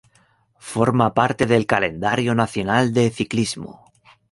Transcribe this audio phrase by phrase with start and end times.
[0.71, 3.85] Forma parte del calendario nacional de ciclismo.